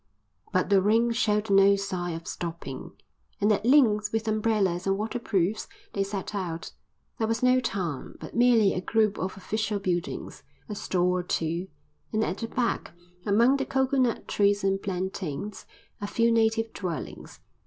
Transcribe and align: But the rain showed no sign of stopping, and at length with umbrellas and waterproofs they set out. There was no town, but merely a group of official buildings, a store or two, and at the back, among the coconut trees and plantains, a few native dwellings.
But 0.51 0.69
the 0.69 0.81
rain 0.81 1.11
showed 1.11 1.51
no 1.51 1.75
sign 1.75 2.15
of 2.15 2.25
stopping, 2.25 2.93
and 3.39 3.51
at 3.51 3.63
length 3.67 4.11
with 4.11 4.27
umbrellas 4.27 4.87
and 4.87 4.97
waterproofs 4.97 5.67
they 5.93 6.01
set 6.01 6.33
out. 6.33 6.71
There 7.19 7.27
was 7.27 7.43
no 7.43 7.59
town, 7.59 8.15
but 8.19 8.35
merely 8.35 8.73
a 8.73 8.81
group 8.81 9.19
of 9.19 9.37
official 9.37 9.77
buildings, 9.77 10.41
a 10.67 10.73
store 10.73 11.19
or 11.19 11.23
two, 11.23 11.67
and 12.11 12.23
at 12.23 12.39
the 12.39 12.47
back, 12.47 12.95
among 13.27 13.57
the 13.57 13.65
coconut 13.67 14.27
trees 14.27 14.63
and 14.63 14.81
plantains, 14.81 15.67
a 16.01 16.07
few 16.07 16.31
native 16.31 16.73
dwellings. 16.73 17.39